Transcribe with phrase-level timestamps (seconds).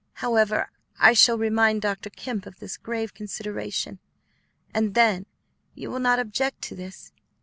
[0.13, 2.09] However, I shall remind Dr.
[2.09, 3.99] Kemp of this grave consideration,
[4.73, 5.27] and then
[5.75, 7.11] you will not object to this?"